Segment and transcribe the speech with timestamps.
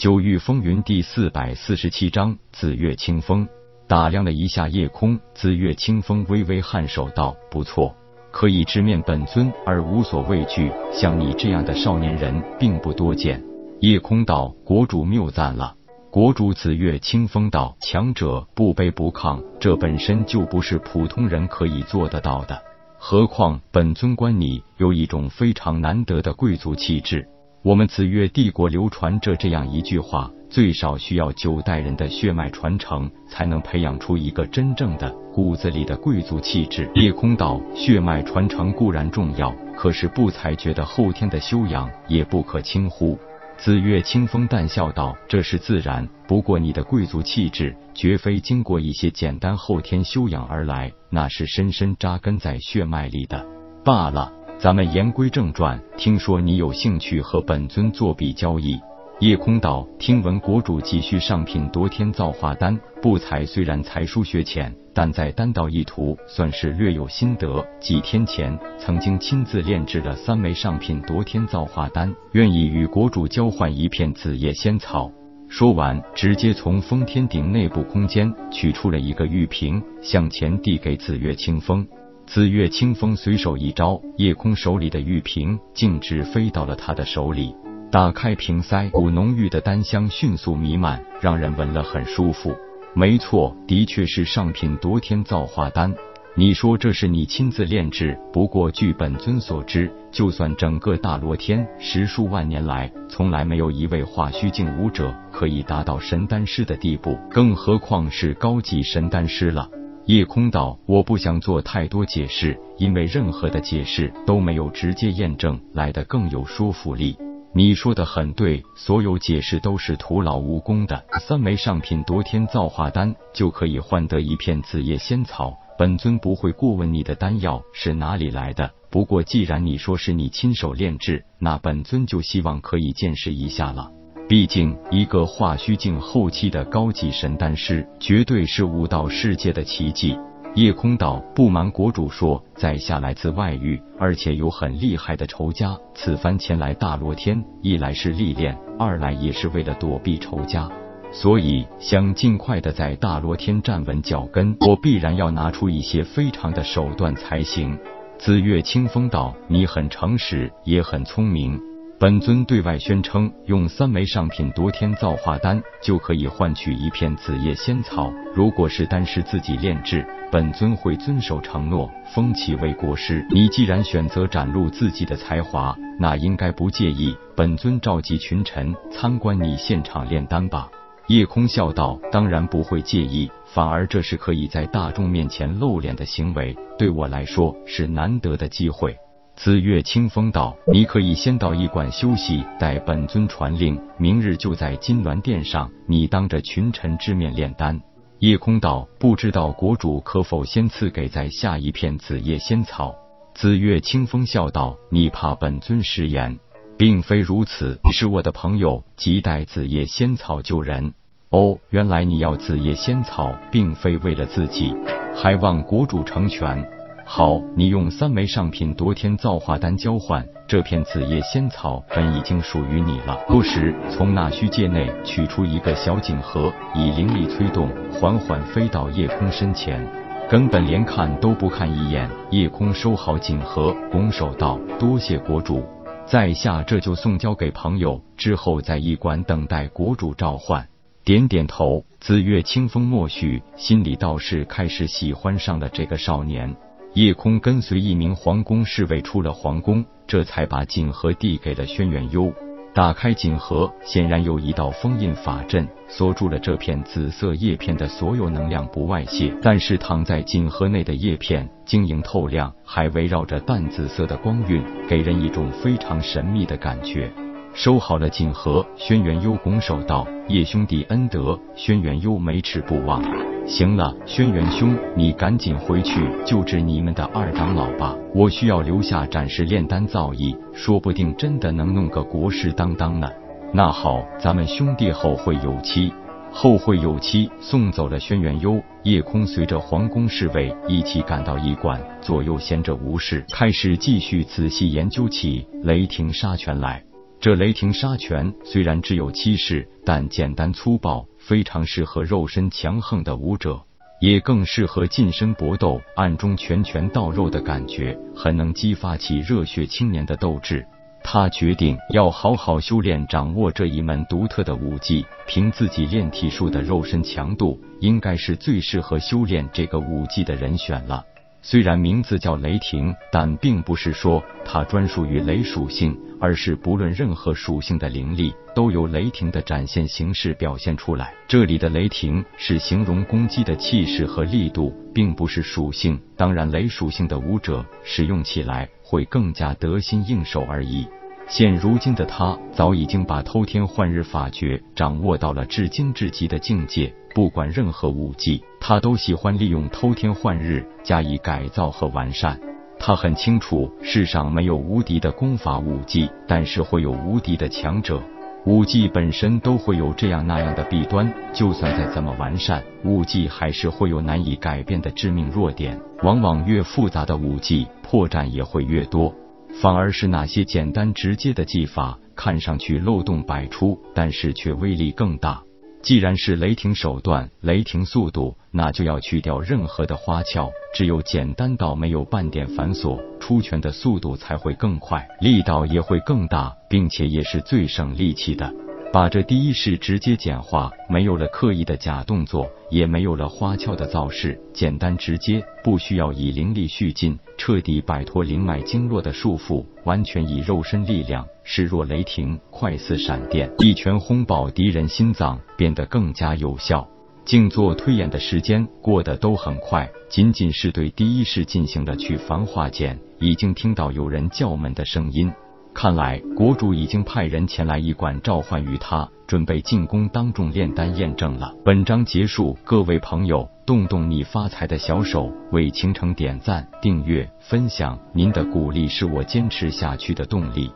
[0.00, 3.46] 九域风云第四百四十七章紫月清风。
[3.86, 7.94] 打量了一下夜空，紫月清风微微颔首道：“不错，
[8.30, 13.44] 可以直面本尊而无所畏惧，像你这样的少年人并不多见。”
[13.80, 15.74] 夜空道：“国主谬赞了。”
[16.10, 22.62] 国主紫月清风道：“强者不卑不亢，这本身就不是普通人可以做得到的。
[22.96, 27.28] 何况本尊观你有一种非常难得的贵族气质。”
[27.62, 36.90] 我们紫月帝国流传着这样一句话：最少需要九代人的血脉传承，才能培养出一个真正的骨子里的贵族气质。
[36.94, 43.18] 夜空道，血脉传承固然重要，可是不才觉得后天的修养也不可轻忽。
[43.58, 53.44] 紫月清风淡笑道：“这是自然，不过你的贵族气质绝非经过一些简单后天修养而来，那是深深扎根在血脉里的
[53.84, 58.78] 罢了。”咱们言归正传，听说你有兴趣和本尊做笔交易。
[59.18, 67.66] 夜空道，听闻国主急需上品夺天造化丹，不才虽然才疏学浅，但在丹道一途算是略有心得。
[67.80, 75.10] 几天前曾经亲自炼制了三枚上品夺天造化丹，愿意与国主交换一片紫叶仙草。
[75.48, 81.86] 说完，直接从封天顶内部空间取出了一个玉瓶，向前递给紫月清风。
[82.32, 87.52] 紫月清风随手一招，夜空手里的玉瓶径直飞到了他的手里。
[87.90, 92.54] 打开瓶塞，股浓郁的丹香迅速弥漫，让人闻了很舒服。
[92.94, 95.92] 没错，的确是上品夺天造化丹。
[96.36, 98.16] 你说这是你亲自炼制？
[98.32, 109.68] 不过据本尊所知，就算整个大罗天十数万年来，从来没有一位化虚境武者可以达到神丹师的地步，更何况是高级神丹师了。
[110.06, 117.16] 夜空道，我不想做太多解释，因为任何的解释都没有直接验证来的更有说服力。
[117.52, 121.04] 你说的很对，所有解释都是徒劳无功的。
[121.20, 128.70] 三枚上品夺天造化丹就可以换得一片紫叶仙草，本尊不会过问你的丹药是哪里来的。
[128.88, 133.92] 不过既然你说是你亲手炼制，那本尊就希望可以见识一下了。
[134.30, 140.16] 毕竟，一个化虚境后期的高级神丹师，绝对是武道世界的奇迹。
[140.54, 145.76] 夜空道不瞒国主说，在下来自外域，而且有很厉害的仇家。
[145.96, 150.70] 此番前来大罗天，一来是历练，二来也是为了躲避仇家，
[151.10, 154.56] 所以想尽快的在大罗天站稳脚跟。
[154.60, 157.76] 我必然要拿出一些非常的手段才行。
[158.16, 161.60] 紫月清风道，你很诚实，也很聪明。
[162.00, 168.10] 本尊对外宣称，用三枚上品夺天造化丹就可以换取一片紫叶仙草。
[168.34, 170.02] 如果是丹师自己炼制，
[170.32, 173.22] 本尊会遵守承诺，封其为国师。
[173.28, 180.70] 你既然选择展露自己的才华，那应该不介意本尊召集群臣参观你现场炼丹吧？
[181.08, 188.96] 夜空笑道：“当然不会介意，反而这是可以在大众面前露脸的行为，对我来说是难得的机会。”
[189.36, 197.80] 紫月清风道：“你可以先到驿馆休息，待本尊传令，明日就在金銮殿上，你当着群臣之面炼丹。”
[198.20, 202.94] 夜空道：“不知道国主可否先赐给在下一片紫叶仙草？”
[203.34, 206.38] 紫月清风笑道：“你怕本尊食言？
[206.76, 210.92] 并非如此，是我的朋友急待紫叶仙草救人。
[211.30, 214.74] 哦，原来你要紫叶仙草，并非为了自己，
[215.14, 216.68] 还望国主成全。”
[217.12, 223.18] 好，你用三枚上品夺天造化丹交换这片紫叶仙草，本已经属于你了。
[223.26, 229.84] 不时从那虚界内取出一个小锦盒，以灵力催动，缓缓飞到夜空身前，
[230.30, 232.08] 根本连看都不看一眼。
[232.30, 235.64] 夜空收好锦盒，拱手道：“多谢国主，
[236.06, 240.64] 在下这就送交给朋友，之后在驿馆等待国主召唤。”
[241.02, 246.54] 点点头，紫月清风默许，心里倒是开始喜欢上了这个少年。
[246.94, 252.32] 夜空跟随一名皇宫侍卫出了皇宫，这才把锦盒递给了轩辕幽。
[252.74, 259.32] 打开锦盒，显然有一道封印法阵锁住了这片紫色叶片的所有能量不外泄。
[259.40, 267.08] 但是躺在锦盒内的叶片晶莹透亮，还围绕着淡紫色的光晕，给人一种非常神秘的感觉。
[267.54, 273.02] 收好了锦盒，轩辕幽拱手道：“叶兄弟恩德，轩辕幽没齿不忘。”
[273.46, 277.96] 行了，轩辕兄，你赶紧回去救治你们的二长老吧。
[278.14, 283.08] 我需要留下展示炼丹造诣，说不定真的能弄个国师当当呢。
[283.52, 285.92] 那好，咱们兄弟后会有期。
[286.32, 287.28] 后会有期。
[287.40, 296.84] 送走了轩辕幽，夜空随着皇宫侍卫一起赶到驿馆，左右闲着无事，开始继续仔细研究起雷霆杀拳来。
[297.20, 303.60] 这雷霆杀拳虽然只有七式，但简单粗暴，非常适合肉身强横的武者，
[304.00, 310.64] 也更适合近身搏斗，暗中拳拳到肉的感觉，很能激发起热血青年的斗志。
[311.04, 315.04] 他决定要好好修炼，掌握这一门独特的武技。
[315.26, 321.04] 凭自己练体术的肉身强度，应该是最适合修炼这个武技的人选了。
[321.42, 331.14] 虽然名字叫雷霆，但并不是说它专属于雷属性，而是不论任何属性的灵力，都由雷霆的展现形式表现出来。
[331.26, 335.98] 这里的雷霆是形容攻击的气势和力度，并不是属性。
[336.16, 340.86] 当然，雷属性的武者使用起来会更加得心应手而已。
[341.30, 352.36] 现如今的他早已经把偷天换日法诀掌握到了至精至极的境界，不管任何武技，他都喜欢利用偷天换日加以改造和完善。
[352.80, 358.02] 他很清楚，世上没有无敌的功法武技，但是会有无敌的强者。
[358.44, 365.80] 武技本身都会有这样那样的弊端，就算再怎么完善，武技还是会有难以改变的致命弱点。
[366.02, 369.14] 往往越复杂的武技，破绽也会越多。
[369.60, 375.42] 反而是那些简单直接的技法，看上去漏洞百出，但是却威力更大。
[375.82, 388.52] 既然是雷霆手段，雷霆速度，那就要去掉任何的花俏，只有简单到没有半点繁琐，出拳的速度才会更快，力道也会更大，并且也是最省力气的。
[388.92, 406.88] 把这第一式直接简化，没有了刻意的假动作，也没有了花俏的造势，简单直接，不需要以灵力蓄劲，彻底摆脱灵脉经络的束缚，完全以肉身力量，势若雷霆，快似闪电，一拳轰爆敌人心脏，变得更加有效。
[407.24, 415.30] 静坐推演的时间过得都很快，仅仅是对第一式进行了去繁化简，已经听到有人叫门的声音。
[415.72, 421.54] 看来国主已经派人前来驿馆召唤于他，准备进宫当众炼丹验证了。
[421.64, 430.70] 本章结束，各位朋友，动动你发财的小手，为倾城点赞、订阅、分享，您的鼓励是我坚持下去的动力。